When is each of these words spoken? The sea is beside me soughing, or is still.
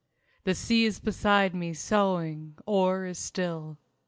The 0.45 0.55
sea 0.55 0.85
is 0.85 0.99
beside 0.99 1.53
me 1.53 1.75
soughing, 1.75 2.55
or 2.65 3.05
is 3.05 3.19
still. 3.19 3.77